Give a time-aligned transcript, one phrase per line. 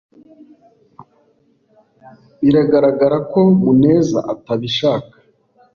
[2.41, 5.15] Biragaragara ko Muneza atabishaka.